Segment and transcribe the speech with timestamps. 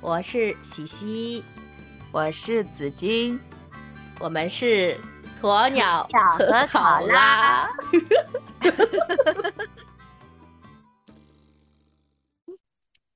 [0.00, 1.44] 我是喜喜，
[2.12, 3.38] 我是紫金，
[4.20, 4.96] 我们是
[5.42, 7.68] 鸵鸟和考拉。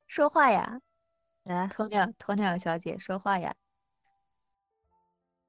[0.08, 0.80] 说话呀，
[1.44, 3.54] 来，鸵鸟鸵鸟小姐说话呀。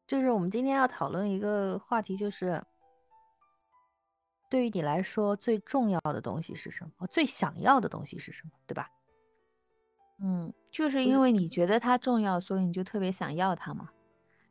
[0.06, 2.64] 就是我们今天要讨论一个话题，就是
[4.52, 7.08] 对于你来说最重要的东西是什么？
[7.08, 8.52] 最想要的东西是什么？
[8.68, 8.88] 对吧？
[10.20, 13.90] 嗯，就是因为你觉得它重要，所以你就特别想要它嘛，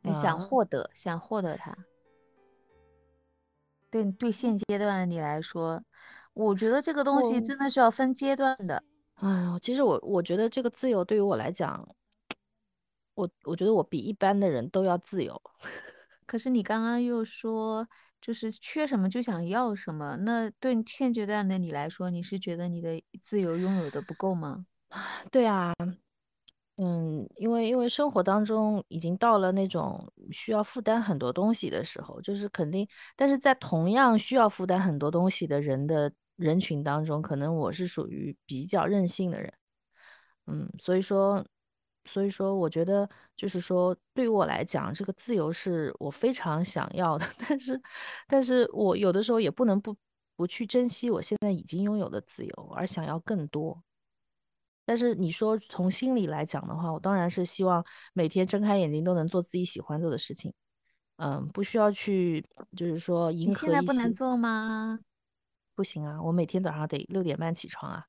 [0.01, 1.75] 你想获得，想获得它。
[3.89, 5.83] 对对，现阶段的你来说，
[6.33, 8.83] 我觉得这个东西真的是要分阶段的。
[9.15, 11.87] 哎呀，其实我我觉得这个自由对于我来讲，
[13.13, 15.39] 我我觉得我比一般的人都要自由。
[16.25, 17.87] 可是你刚刚又说，
[18.19, 24.65] 就是缺什么就想要什么，那对现阶段的你来说，你是觉得你的自由拥有的不够吗？
[25.31, 25.73] 对啊，
[26.77, 39.53] 嗯，因为因为生活当中已经到了那种需要负担很多东西的时候，就是肯定，但是在同样需要负担很多东西的人的人群当中，可能我是属于比较任性的人，
[40.47, 41.45] 嗯，所以说，
[42.05, 47.81] 所以说，我觉得就是说，对于我来讲，这个自由是我非常想要的，但是，
[48.27, 49.95] 但是我有的时候也不能不
[50.35, 53.81] 不去珍惜我现在已经拥有的自由，而想要更多。
[54.85, 60.53] 但是你说从心里来讲的话，我当然是希望每天睁开眼睛都能做自己喜欢做的事情，
[61.17, 62.45] 嗯，不需要去
[62.75, 64.99] 就是说迎合你现在不能做吗？
[65.73, 68.05] 不行啊，我每天早上得六点半起床啊，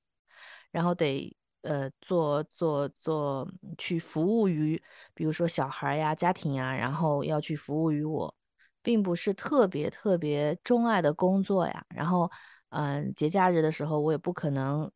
[0.72, 4.82] 然后得呃做做做去服务于
[5.14, 8.34] 比如说小孩呀、家庭呀，然后要去服务于我，
[8.82, 11.86] 并不是特别特别钟爱的工作呀。
[11.88, 12.28] 然后
[12.70, 14.90] 嗯，节假日的时候我也不可能。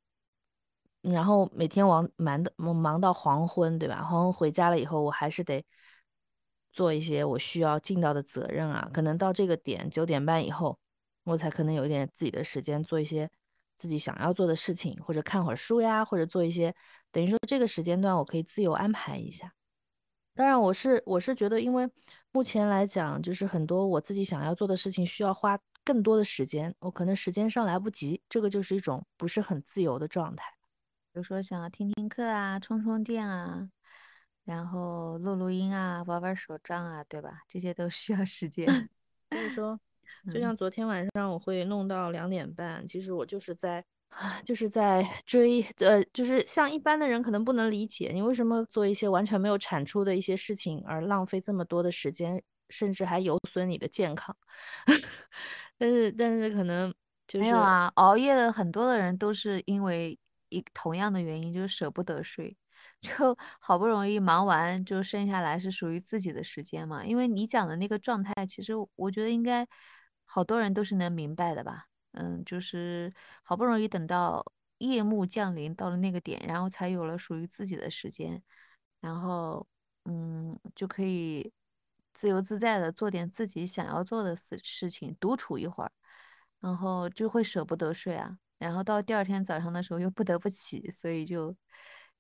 [1.13, 4.03] 然后每天忙忙的忙到黄昏，对吧？
[4.03, 5.65] 黄昏回家了以后，我还是得
[6.73, 8.91] 做一些我需要尽到的责任啊。
[8.93, 10.79] 可能到这个点九点半以后，
[11.25, 13.31] 我才可能有一点自己的时间做一些
[13.77, 16.75] 自己想要做的事情，或者看会儿书呀，或者做一些
[17.11, 19.53] 等于说这个时间段我可以自由安排一下。
[20.35, 21.91] 当然，我是我是觉得，因为
[22.31, 30.58] 目前来讲，就是很多我自己想要做的事情需要花更多的时间，我可能时间上来不及，这个就是一种不是很自由的状态。
[31.19, 33.69] 比如说想要听听课啊、充充电啊，
[34.45, 37.43] 然后录录音啊、玩玩手账啊，对吧？
[37.49, 38.89] 这些都需要时间。
[39.29, 39.81] 所以说，
[40.33, 43.85] 就像昨天晚上我会弄到两点半，其实我就是在，
[44.45, 54.37] 就是在追，呃，就是像一般的人可能不能理解，你为什么做一些完全没有产出的一些事情而浪费这么多的时间，甚至还有损你的健康。
[55.77, 56.95] 但是，但是可能
[57.27, 60.17] 就是没有啊，熬夜的很多的人都是因为。
[60.51, 62.57] 一同样的原因就是舍不得睡，
[63.01, 67.05] 就好不容易忙完，就剩下来是属于自己的时间嘛。
[67.05, 69.67] 因为你讲的那个状态，其实我觉得应该
[70.25, 71.87] 好多人都是能明白的吧。
[72.13, 74.45] 嗯，就是好不容易等到
[74.79, 78.43] 夜幕降临到了那个点，然后才有了属于自己的时间，
[79.01, 79.67] 然后
[80.05, 81.53] 嗯就可以
[82.15, 85.93] 自由自在的做点自己想要做的事事情，独处一会儿，
[86.61, 88.39] 然后就会舍不得睡啊。
[88.59, 91.55] 然后到第二天早上的时候又不得不起，所以就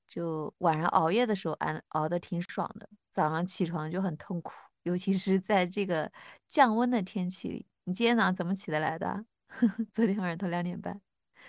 [0.07, 4.53] 就晚上熬夜的时候熬熬的挺爽的，早上起床就很痛苦，
[4.85, 6.11] 尤其是在这个
[6.47, 7.67] 降温的天气里。
[7.85, 9.25] 你今天早上怎么起得来的？
[9.93, 11.01] 昨天晚上都两点半，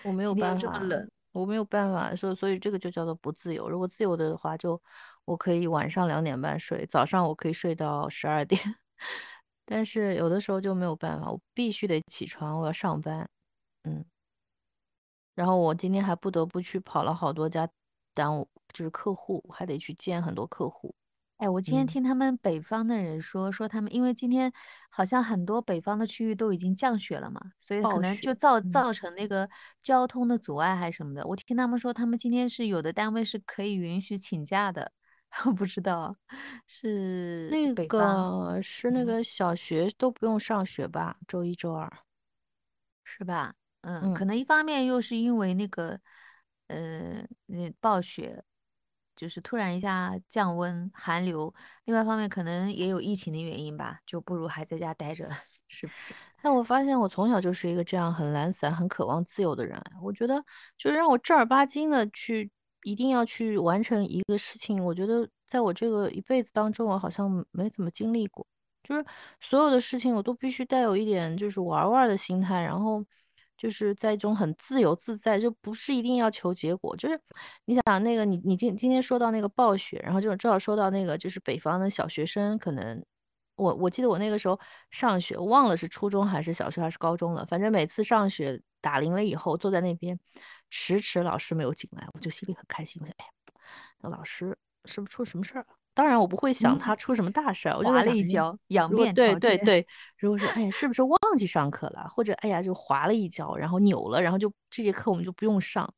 [0.02, 3.68] 我没有办法，这么冷，我没有办法，所所以这个就叫做不自由。
[3.68, 4.80] 如果自由的话，就
[5.26, 8.60] 我可以晚上两点半睡，早上我可以睡到十二点，
[9.66, 13.28] 但是有的时候就没有办法，我必须得起床，我要上班，
[13.84, 14.04] 嗯。
[15.34, 17.68] 然后我今天还不得不去跑了好多家，
[18.14, 20.94] 耽误就是客户，还得去见很多客户。
[21.38, 24.52] 哎，我今天听他们北方的人说，说他们因为今天
[24.90, 29.48] 好像很多北方的区域都已经降雪了嘛，所以可能就造造成那个
[29.82, 31.26] 交通的阻碍还是什么的。
[31.26, 34.92] 我听他们说，他们今天是有的单位是可以允许请假的，
[35.46, 36.14] 我不知道
[36.66, 41.16] 是那个是那个小学都不用上学吧？
[41.26, 41.90] 周一、周二，
[43.02, 43.54] 是吧？
[43.82, 45.98] 嗯，可能一方面又是因为那个，
[46.66, 48.44] 呃，那暴雪，
[49.16, 51.52] 就是突然一下降温寒流；
[51.84, 55.28] 另外一方面可能也有疫情的原因吧，就不如还在家待着，
[55.68, 56.14] 是不是？
[56.42, 59.82] 但我发现我从小就是一个这样很懒散、很渴望自由的人。
[60.02, 60.42] 我觉得，
[60.76, 62.50] 就是让我正儿八经的去，
[62.82, 68.46] 一定要去完成一个事情，我觉得在我这个一辈子当中，我好像没怎么经历过。
[68.82, 69.04] 就是
[69.40, 73.02] 所有的事情，我都必须带有一点就是玩玩的心态，然后。
[73.60, 76.96] 就是在一种很自由自在，就不是一定要求结果。
[76.96, 77.20] 就是
[77.66, 83.04] 你想那个，你你今今天说到那个暴雪，然后就正好说到那个，就是北方的小学生，可能
[83.56, 84.58] 我我记得我那个时候
[84.90, 90.18] 上学，忘了是初中还是小学还是高中了，反正每次上学打铃了以后，坐在那边
[90.70, 93.26] 迟迟老师没有进来，我就心里很开心，我说哎，
[93.98, 95.79] 那老师是不是出什么事儿了？
[95.92, 99.86] 当然我不会想他出什么大事儿，我就滑了一跤，仰面对对对，
[100.18, 105.92] 如果说哎呀，是不是忘记上课了，或者哎呀就滑了一跤，然后扭了，然后就这节课我们就不用上，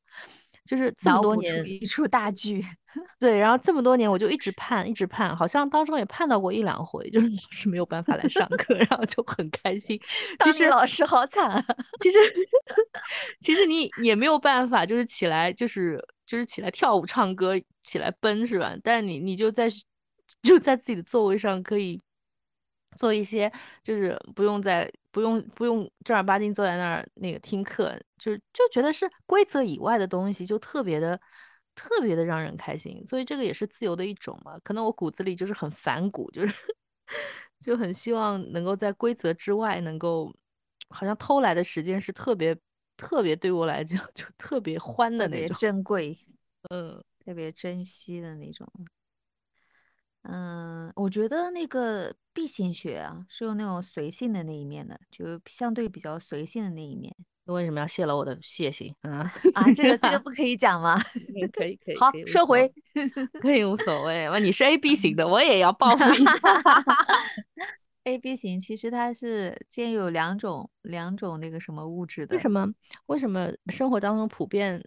[0.65, 2.65] 就是这么多年一出大剧，
[3.21, 10.01] 对，然后这么多年我就一直盼，一直盼，好像当中也盼到过一两回，就是老师没有办法来上课，然后就很开心。
[10.43, 11.63] 其实老师好惨，
[12.01, 12.19] 其实
[13.41, 17.55] 其实你也没有办法，就是起来就是就是起来跳舞唱歌。
[17.85, 18.77] 起来奔是吧？
[18.85, 19.69] 但是你你就在
[20.41, 22.01] 就在自己的座位上可以
[22.97, 23.53] 做一些，
[23.83, 31.21] 就是不用在不用不用正儿八经坐在那儿那个听课，就就觉得是规则以外的东西，就特别的
[31.75, 33.05] 特别的让人开心。
[33.05, 34.57] 所以这个也是自由的一种嘛。
[34.63, 36.55] 可能我骨子里就是很反骨，就是
[37.59, 40.33] 就很希望能够在规则之外，能够
[40.89, 42.57] 好像偷来的时间是特别
[42.97, 46.19] 特别对我来讲 就特别欢的那种珍贵，
[46.71, 47.03] 嗯。
[47.25, 48.69] 特别珍惜的那种，
[50.23, 57.15] 嗯，我觉得那个 B 型血啊，是有那种随性的那一面的，就相对比较随性的那一面。
[57.45, 59.33] 为什么要泄露我的血型啊？
[59.55, 61.01] 啊，这个这个不可以讲吗？
[61.55, 62.73] 可以可以，好，收回，
[63.41, 64.29] 可以 无所谓。
[64.41, 66.35] 你是 AB 型的，我也要报复一下。
[68.05, 72.35] AB 型其实它是兼有两种两种那个什么物质的。
[72.35, 72.67] 为什么？
[73.07, 74.83] 为什么生活当中普遍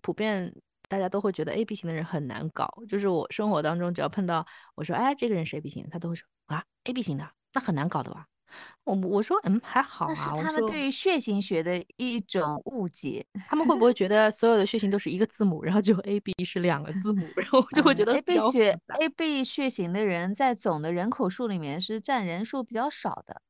[0.00, 0.54] 普遍？
[0.88, 8.26] 大家都会觉得 A B 型的人很难搞，就是我生活当中只要碰到我说哎这个人是 A B 型，他都会说啊 A B 型的那很难搞的吧？
[8.84, 10.08] 我我说嗯还好啊。
[10.08, 23.40] 那是他们对于血型学的一种误解，他们会不会觉得所有的血型都是一个字母，然后就 A B 是两个字母，然后就会觉得 A B 血 A B 血型的人在总的人口数里面是占人数比较少的，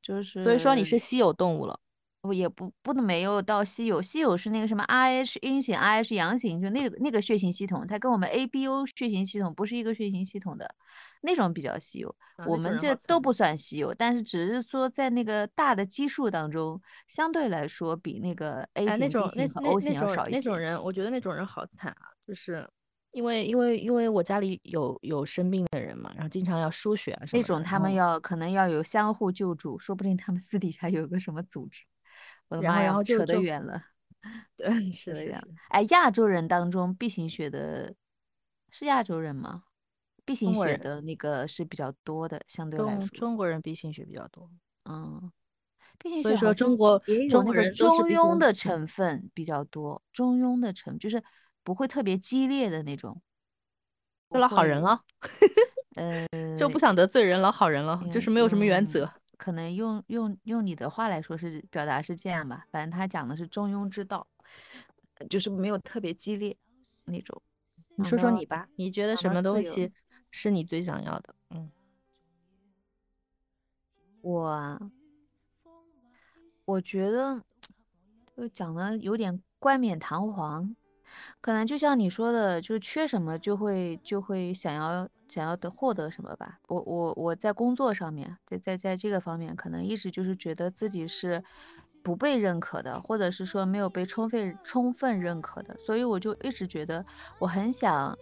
[0.00, 1.80] 就是所以说你是稀有动物了。
[2.20, 10.74] 不也不不能没有到稀有，稀有是那个什么 Rh 阴型 Rh 阳型，就那个那个血型系统，它跟我们 A B O 血型系统不是一个血型系统的，
[11.22, 12.14] 那种比较稀有。
[12.46, 20.36] 我们这都不算稀有，但是只是说在那个大的基数当中，相对来说比那个 A 型、B 型和 O 型要少一些。
[20.36, 22.68] 那种人，我觉得那种人好惨啊，就是
[23.12, 27.40] 因为因为因为我家里有有生病的人嘛，然后经常要输血啊什么。
[27.40, 31.82] 那种他们要可能要有相互救助，说不定他们私底下有个什么组织。
[32.60, 33.80] 然后，然后扯得远了。
[34.56, 35.42] 对，是的呀。
[35.68, 37.94] 哎，亚洲人当中 B 型血的，
[38.70, 39.64] 是亚洲人吗
[40.24, 43.08] ？B 型血的那个是比较多的，相对来说。
[43.08, 44.50] 中国人 B 型血比较多。
[44.84, 45.30] 嗯
[45.98, 46.98] ，B 型血所以说中国
[47.30, 51.22] 中国人中庸的成分比较多，中庸的成就是
[51.64, 53.22] 不会特别激烈的那种。
[54.28, 55.00] 老好人了，
[55.96, 56.24] 呃，
[56.56, 59.10] 就不想得罪人，老好人了，就是没有什么原则。
[59.40, 64.26] 可能用用用你的话来说是表达是这样吧，反正他讲的是中庸之道，
[65.30, 66.54] 就是没有特别激烈
[67.06, 67.40] 那种。
[67.96, 69.90] 你说说你吧，你觉得什么东西
[70.30, 71.34] 是你最想要的？
[71.48, 71.70] 嗯，
[74.20, 74.78] 我
[76.66, 77.42] 我觉得
[78.36, 80.76] 就讲的有点冠冕堂皇。
[81.40, 86.58] 可能就像你说的，就是缺什么就会就会想要想要得获得什么吧。
[86.68, 91.42] 我我我在工作上面，在在在这个方面，可能一直就是觉得自己是
[92.02, 97.04] 不被认可的，或者是说没有被充分充分认可的，所以我就一直觉得
[97.38, 98.18] 我很想，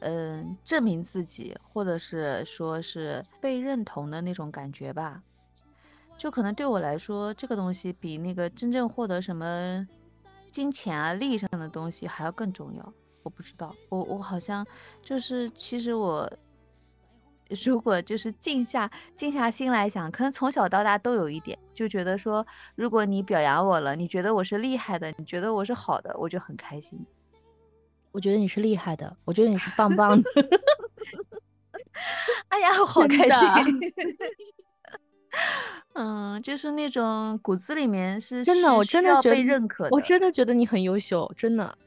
[0.00, 5.22] 嗯，证明自己，或者是说是被认同的那种感觉吧。
[6.18, 9.88] 就可能对我来说，这个东西比那个真正获得什么。
[10.50, 12.92] 金钱啊，利益上的东西还要更重要。
[13.22, 14.66] 我不知道，我我好像
[15.02, 16.30] 就是，其实我
[17.64, 26.98] 如果就是静下静下心来想，可能从小到大都有一点，就觉得说，如果你表扬我了，你觉得我是厉害的，你觉得我是好的，我就很开心。
[28.10, 30.30] 我觉得你是厉害的，我觉得你是棒棒的。
[32.48, 33.92] 哎呀，好开心。
[35.94, 41.78] 嗯，就是那种骨子里面是真的，我真的觉得被认可，我真的觉得你很优秀，真的。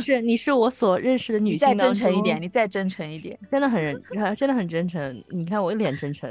[0.00, 4.00] 是，你是我所认识的女性再真诚一点，你再真诚一点，真的很认，
[4.36, 5.24] 真的很真诚。
[5.30, 6.30] 你看我一脸真诚，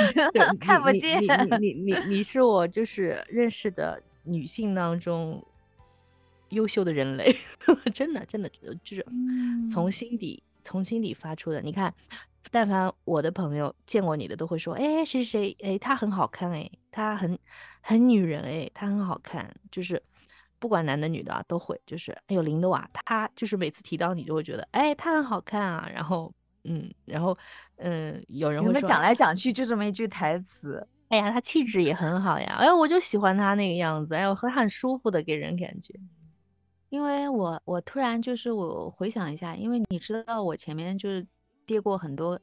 [0.60, 1.20] 看不见。
[1.60, 5.42] 你你你 你是我就是认识的女性当中
[6.50, 7.34] 优秀的人类，
[7.94, 8.48] 真的真的
[8.82, 9.04] 就是
[9.70, 11.60] 从心底从心底发出的。
[11.60, 11.92] 你看。
[12.52, 17.36] 但凡我的朋友见过你的，都会说，哎，谁谁谁，哎，她很好看，哎，她很
[17.80, 20.00] 很女人，哎，她很好看，就是
[20.58, 26.32] 不管男的女的啊，都会，就是哎呦，林的啊，他就是每次提到你，就会觉得，哎，他很好看啊，然后，
[26.64, 27.36] 嗯，然后，
[27.76, 35.94] 嗯，有人会说，讲来讲去就这么一句台词，哎呀，他气质也很好呀，哎，我就喜欢他那个样子，哎呦，很很舒服的给人感觉。
[36.88, 41.26] 因为我我突然就是我回想一下，因为你知道我前面就是
[41.66, 42.38] 跌过很多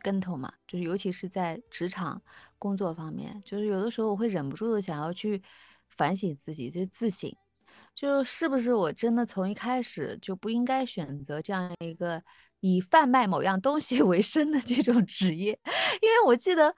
[0.00, 2.22] 跟头嘛，就是尤其是在职场
[2.58, 5.42] 工作方面，就是有的时候我会忍不住的想要去
[5.88, 7.30] 反省自己，就自省，
[7.98, 12.22] 就是不是我真的从一开始就不应该选择这样一个
[12.60, 15.58] 以贩卖某样东西 为生的这种职业，
[16.00, 16.72] 因为我记得。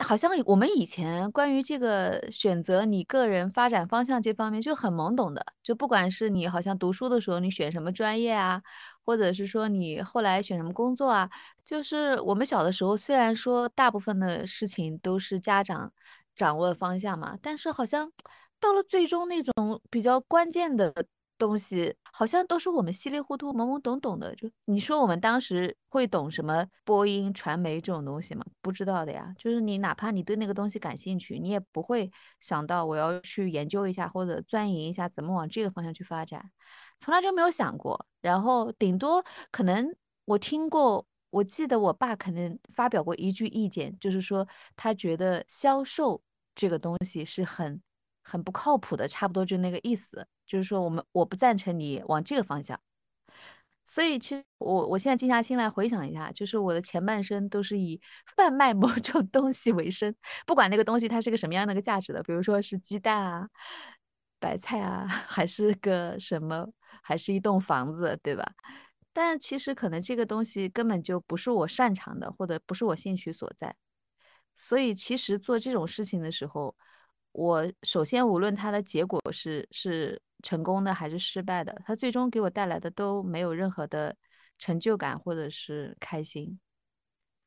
[0.00, 8.60] 好像我们以前关于这个选择你个人发展方向这方面就很懵懂的，就不管是你好像读书的时候你选什么专业啊，
[9.04, 11.30] 或者是说你后来选什么工作啊，
[11.64, 15.92] 就是我们小的时候虽然说大部分的事情都是家长
[16.34, 18.10] 掌握的方向嘛，但是好像
[18.60, 20.92] 到了最终那种比较关键的。
[21.36, 24.32] 东西好像都是我们稀里糊涂、懵懵懂懂的。
[24.36, 28.44] 就你说我们当时会懂什么播音、传媒这种东西吗？
[28.62, 29.34] 不知道的呀。
[29.36, 32.08] 就是你哪怕你对那个东西感兴趣，你也不会
[32.38, 36.52] 想到我要去研究一下或者钻研一下怎么往这个方向去发展，
[37.00, 38.06] 从来就没有想过。
[38.22, 39.92] 然后顶多可能
[40.26, 44.46] 我听过，我记得我爸可能发表过一句意见，就是说
[44.76, 46.22] 他觉得销售
[46.54, 47.82] 这个东西是很。
[48.24, 52.80] 很不靠谱的，差不多就那个意思，就是说我们我不赞成你往这个方向。
[53.86, 58.00] 所以其实我我现在静下心来回想一下，就是我的前半生都是以
[58.34, 60.14] 贩卖某种 东西为生，
[60.46, 63.46] 不管那个东西它是个什么样的一个价值的，比如说是鸡蛋啊、
[64.40, 66.66] 白菜啊， 还是个什么，
[67.02, 68.54] 还是一栋房子，对吧？
[69.12, 73.76] 但其实可能这个东西根本就不是我擅长的，或者不是我兴趣所在。
[74.54, 76.74] 所以其实做这种事情的时候。
[77.34, 84.16] 我首先，无论它的结果是是成功的还是失败的，它最终给我带来的都没有任何的
[84.56, 86.60] 成就感或者是开心，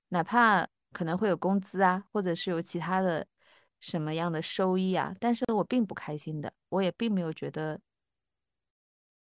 [0.10, 3.26] 哪怕可能会有工资啊，或者是有其他的
[3.80, 7.80] 什么样的收益啊，但是我并不开心的，我也并没有觉得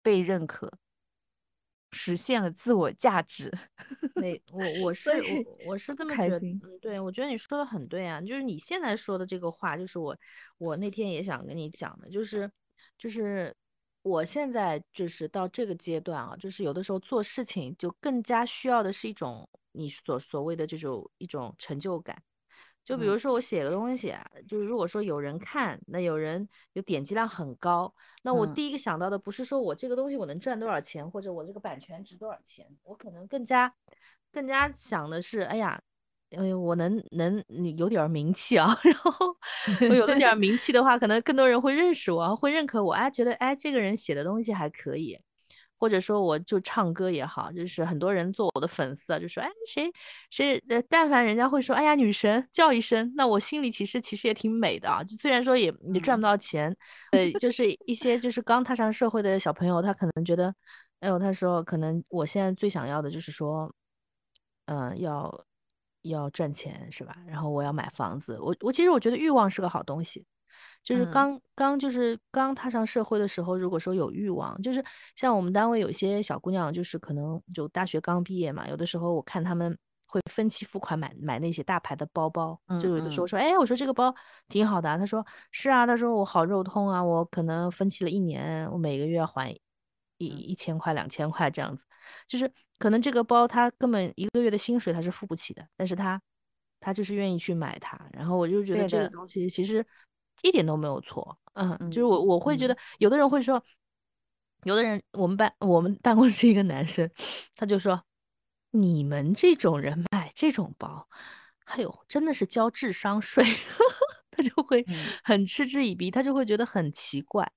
[0.02, 0.72] 被认可。
[1.92, 3.50] 实现了自我价值，
[4.16, 10.16] 没我我是我我是这么觉得，嗯，对我觉得你说的很对啊，就是你现在说的这个话，就是我
[10.58, 12.50] 我那天也想跟你讲的，就是
[12.98, 13.54] 就是
[14.02, 22.22] 我现在就是到这个阶段啊，就是有的时候做事情就更加需要的是一种你所所谓的这种一种成就感。
[22.86, 24.14] 就比如说我写个东西，
[24.46, 33.74] 就是如果说有人看，那有人有点击量很高，那我第一个想到的不是说我这个东西我能赚多少钱，或者我这个版权值多少钱，我可能更加
[34.32, 35.82] 更加想的是，哎呀，
[36.30, 37.44] 哎，我能能
[37.76, 39.36] 有点名气啊， 然后
[39.90, 45.18] 我有了点名 气的话，可能更多人会认识我，会认可我，哎，觉得哎这个人写的东西还可以。
[45.78, 49.90] 或者说我就唱歌也好，就是很多人做我的粉丝啊，就说哎谁
[50.30, 55.02] 谁呃，但凡人家会说哎呀女神叫一声，那我心里其实其实也挺美的啊。
[55.02, 56.74] 就虽然说也也赚不到钱，
[57.12, 60.54] 呃，就是一些就是刚踏上社会的小朋友，他可能觉得，
[61.00, 63.72] 哎呦，他说可能我现在最想要的就是说，
[64.66, 65.44] 嗯，要
[66.02, 67.16] 要赚钱是吧？
[67.26, 70.24] 然后我要买房子，我我其实我觉得欲望是个好东西。
[70.82, 74.84] 就是刚刚就是刚踏上社会的时候，如果说有欲望，就是
[75.16, 84.14] 像我们单位有些小姑娘，就是可能就大学刚毕业嘛，有的时候我看她们会分期付款买买那些大牌的包包，就有的时候说，哎，我说这个包
[84.48, 84.96] 挺好的，啊。
[84.96, 89.50] 他说是啊，他说我好肉痛啊，我可能分期了一年，我每个月要还
[90.18, 91.84] 一一千块两千块这样子，
[92.28, 92.48] 就是
[92.78, 96.22] 可能这个包他根本一个月的薪水他是付不起的，但是他
[96.78, 99.84] 他就是愿意去买它，然后我就觉得这个东西其实。
[100.42, 103.62] 一点都没有错，嗯，就是我我会觉得，有的人会说，
[104.64, 107.10] 有的人我们办我们办公室一个男生，
[107.54, 108.02] 他就说，
[108.70, 111.08] 你们这种人买这种包，
[111.64, 113.44] 哎呦，真的是交智商税，
[114.30, 114.84] 他就会
[115.24, 117.50] 很嗤之以鼻，他就会觉得很奇怪。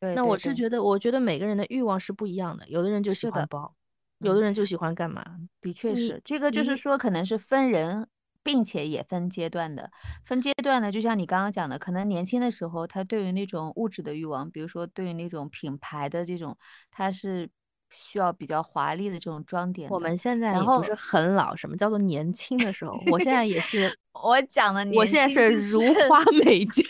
[0.00, 3.74] 那我是觉得，我觉得每个人的欲望是不一样的，有的人就喜欢包，
[4.18, 5.24] 有的人就喜欢干嘛？
[5.60, 8.08] 的确是，这个就是说，可能是分人。
[8.44, 9.90] 并且也分阶段的，
[10.24, 16.56] 分阶段的，就像你刚刚讲的，可能年轻的时候，他对于那种物质的欲望，比如说对于那种品牌的这种，
[16.90, 17.50] 他是
[17.90, 19.90] 需要比较华丽的这种装点。
[19.90, 22.96] 我们现在也不是很老，什么叫做年轻的时候？
[23.10, 26.82] 我现在也是我讲的年我现在是如花美眷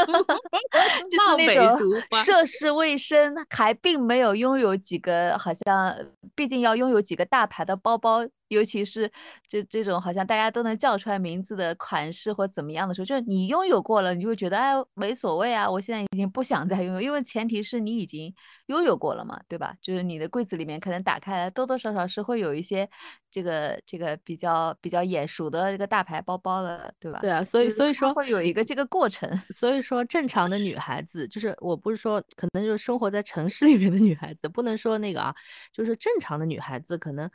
[1.08, 5.96] 就是那种涉世未深，还并没有拥有几个，好像
[6.34, 8.26] 毕竟要拥有几个大牌的包包。
[8.50, 9.08] 尤其是
[9.46, 18.34] 这这种好像大家都能叫出来名字的款式或怎么样的时候，就是你拥有过了，你就会觉得哎没所谓啊，我现在已经不想再拥有，因为前提是你已经
[18.66, 19.72] 拥有过了嘛，对吧？
[19.80, 22.90] 就是你的柜子里面可能打开来多多少少是会有一些
[23.30, 27.20] 这个这个比较比较眼熟的这个大牌包包了，对吧？
[27.20, 29.34] 对啊，所以所以说会有一个这个过程。
[29.50, 35.34] 所以说正常的女孩子，就是我不是说可能就是生活在城市里面的女孩子，不能说那个啊，
[35.72, 37.30] 就是正常的女孩子可能。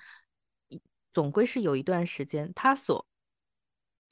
[1.13, 3.05] 总归是有一段时间，她所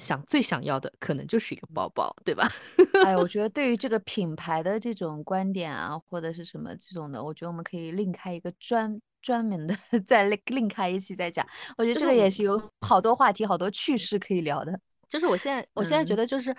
[0.03, 2.48] 想最想要的，可能就是一个包包，对吧？
[3.05, 11.48] 哎，我觉得对于这个品牌的这种观点啊，或者是什么这种的，我觉得我们可以另开一个专专门的， 再另另开一期再讲。
[11.77, 14.77] 我觉得这个也是有好多话题、好多趣事可以聊的。
[15.07, 16.55] 就是我现在，我现在觉得就是。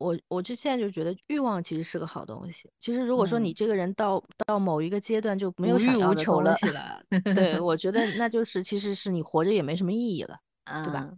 [0.00, 2.70] 我我就现在就觉得欲望其实是个好东西。
[2.78, 7.00] 其实如果说你这个人到到某一个阶段就没有想要的东西了，
[7.34, 10.38] 对我觉得 那就是其实是你活着也没什么意义了，
[10.84, 11.10] 对吧？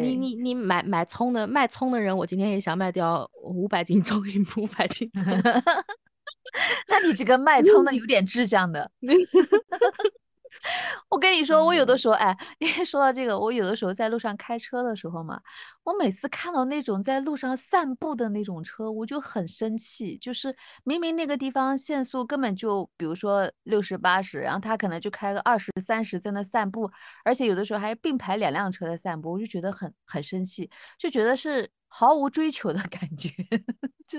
[0.00, 4.22] 你你你买买葱的卖葱的人，我今天也想卖掉五百斤葱，
[4.56, 5.24] 五百斤葱。
[6.88, 8.90] 那你这个卖葱的有点志向的。
[11.08, 15.40] 我跟你说，我有的时候，哎， 因为说到这个，我有的时候在路上开车的时候嘛，
[15.84, 20.16] 我每次看到那种在路上散步的那种车，我就很生气。
[20.18, 20.54] 就是
[20.84, 26.90] 明明那个地方限速根本就，比如说六十八十，然后他可能就开个二十三十在那散步，
[27.24, 33.28] 而且有的时候还并排两辆车在散步，我就觉得很很生气，就觉得是毫无追求的感觉，
[34.08, 34.18] 就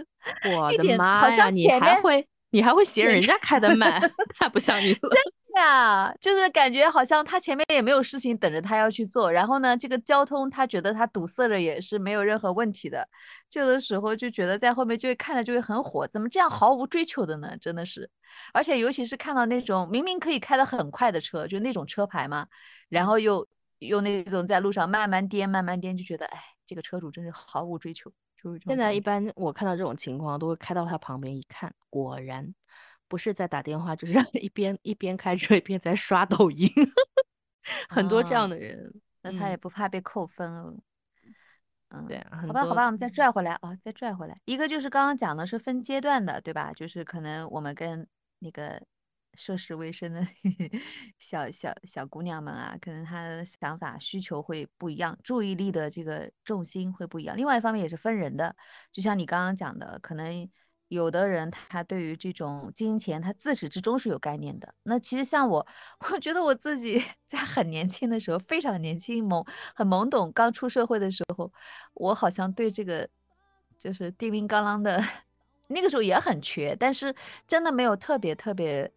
[0.58, 2.28] 我的妈呀，你还会。
[2.56, 4.00] 你还会嫌人家开的慢，
[4.40, 5.00] 太不像你了。
[5.10, 5.22] 真
[5.62, 13.06] 的，就是感觉好像他前面也没有事情等着他要去做，然后呢，这个交通他觉得他堵塞了也是没有任何问题的。
[13.52, 17.58] 有的时候就觉得在后面就会看着就会很火，怎么这样毫无追求的呢？
[17.60, 18.10] 真的是，
[18.54, 22.48] 而且尤其是看到那种明明可以开得很快的车，就那种车牌嘛，
[22.88, 23.46] 然后又
[23.80, 28.10] 又那种在路上慢慢颠慢慢颠，就觉得哎，这个车主真是毫无追求。
[28.66, 32.54] 现在一般我看到这种情况，都会开到他旁边一看，果然
[33.08, 36.70] 不是在打电话，就是一边一边开车一边在刷抖音，
[37.90, 38.94] 很多这样的人。
[39.22, 40.76] 那他也不怕被扣分哦。
[41.90, 44.40] 嗯，对，好吧，好吧，我们再拽回来啊，再拽回来。
[44.46, 46.72] 一个就是刚刚讲的是分阶段的，对吧？
[46.74, 48.08] 就是可能我们跟
[48.40, 48.82] 那个。
[49.36, 50.26] 涉世未深的
[51.20, 57.36] 小小小姑娘们啊，可能她的想法需求会不一样，注意力的这个重心会不一样。
[57.36, 58.56] 另外一方面也是分人的，
[58.92, 60.50] 就像你刚刚讲的，可能
[60.88, 64.74] 有的人他对于这种金钱，他自始至终是有概念的。
[64.84, 65.68] 那其实像我，
[66.12, 69.46] 我觉得我自己 在很年轻的时候，非常年轻懵
[69.76, 71.52] 很懵懂，刚出社会的时候，
[71.96, 73.10] 我好像对这个
[73.80, 75.04] 就是叮铃咣啷的，
[75.70, 77.14] 那个时候也很缺，但是
[77.48, 78.92] 真的没有特别特别。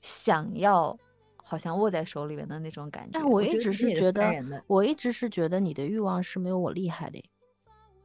[0.00, 0.96] 想要
[1.36, 7.22] 好像握在手里面的那种感觉，但我一直是觉得，我一直是觉得你的欲望是没有我厉害的，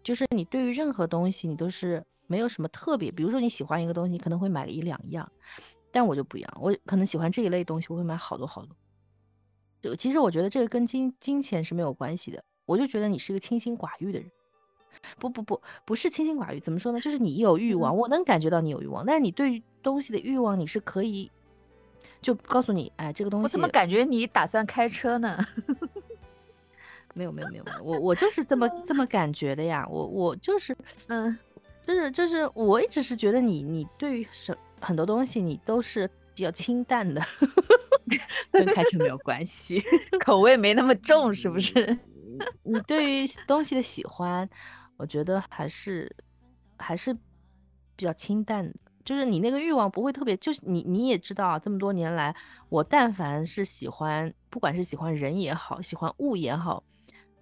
[0.02, 5.30] 就是你对于任何东西你都是没有什么特别，比如说你喜欢一个东西，你可能会买个一两样，
[5.92, 8.76] 但我就不一样，我可能喜欢这一类东西，我会买好多好多。
[9.82, 14.32] 就其实我觉得这个跟金金钱是没有关系的，我就觉得你是一个清心寡欲的人，
[15.20, 17.00] 不不不，不是清心寡欲，怎么说呢？
[17.02, 21.30] 就是你有欲望，我能感觉到你有欲望，但是你对于东西的欲望你是可以。
[22.24, 23.44] 就告诉你，哎，这个东西。
[23.44, 25.38] 我怎么感觉你打算开车呢？
[27.14, 29.86] 没有没有没有没有，我我就是这么这么感觉的呀。
[29.88, 30.76] 我我就是，
[31.10, 31.38] 嗯，
[31.86, 37.22] 就是就是，我一直是觉得你你对于什很多东西你都是比较清淡的，
[38.52, 39.84] 跟开车没有关系，
[40.20, 41.96] 口味没那么重，是不是？
[42.64, 44.50] 你对于东西的喜欢，
[44.98, 46.12] 我觉得还是
[46.78, 48.83] 还是比较清淡的。
[49.06, 52.36] 就是你那个欲望不会特别，就是你你也知道啊，这么多年来，
[52.70, 56.84] 我但凡是喜欢，不管是喜欢人也好，喜欢物也好，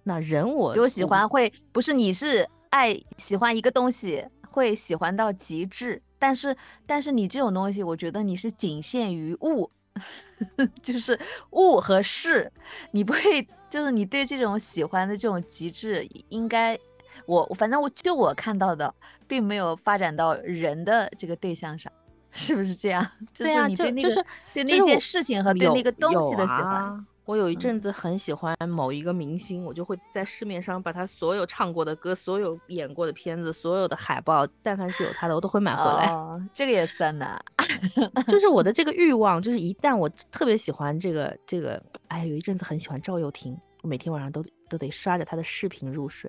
[0.02, 9.70] 那人我有喜欢会不是你是爱喜欢一个东西会喜欢到极致，但是但是你这种东西，我觉得你是仅限于物，
[10.82, 11.18] 就是
[11.50, 12.52] 物和事，
[12.90, 16.78] 你不会就是你对这种喜欢的这种极致，应该
[17.26, 18.92] 我反正我就我看到的。
[19.26, 21.92] 并没有发展到人的这个对象上，
[22.30, 23.06] 是不是这样？
[23.36, 27.06] 对啊，就就是对那件事情和对那个东西的喜欢。
[27.24, 36.10] 我有一阵子很喜欢某一个明星，我就会在市面上把他所有唱过的歌、所有演过的片子、所有的海报，但凡是有他的，我都会买回来。
[36.52, 37.40] 这个也算的，
[38.26, 46.28] 就是我的这个欲望，就是一旦我特别喜欢这个这个，哎，有一阵子很喜欢赵又廷，我每天晚上都都得刷着他的视频入睡。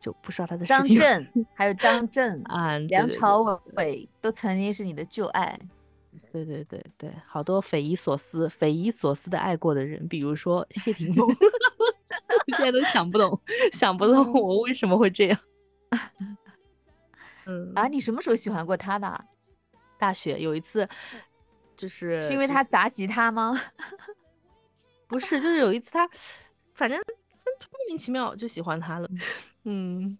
[0.00, 0.86] 就不刷他的视张。
[0.88, 3.42] 震， 还有张震、啊，梁朝
[3.74, 5.58] 对伟都曾经是你的旧爱。
[6.32, 13.40] 对对对对，好多匪夷所思、匪夷所思的爱过的人，比如说谢霆锋， 我现在都想不懂，
[13.72, 15.38] 想不通我为什么会这样。
[17.46, 19.24] 嗯啊，你什么时候喜欢过他的啊？
[19.98, 20.88] 大学有一次，
[21.76, 23.58] 就是是因为他砸吉他吗？
[25.06, 26.06] 不是，就是有一次他，
[26.74, 29.08] 反正莫名其妙就喜欢他了。
[29.70, 30.16] 嗯，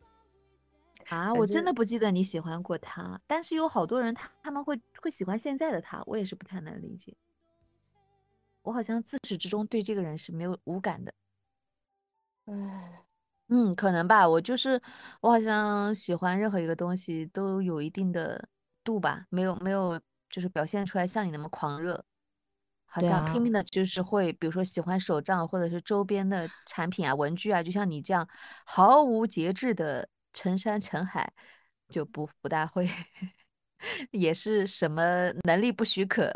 [1.09, 7.17] 啊，我真的不记得你喜欢过他，但是有好多人他他们会会喜欢现在的他，我也是不太能理解。
[8.61, 11.15] 我好像自始至终对这个人是没有无感的。
[12.45, 13.07] 唉，
[13.49, 14.79] 嗯，可能吧，我就是
[15.23, 18.47] 我好像喜欢任何一个东西都有一定的
[18.85, 22.05] 度吧，没有没有就是表现出来像你那么狂热，
[22.91, 28.27] 好像拼命的就是会，比如说喜欢手账或者是周边的产品啊、文具啊，就像你这样
[28.65, 31.31] 毫无节制的成山成海，
[31.89, 32.89] 就不不大会，
[34.11, 36.33] 也是什么能力不许可。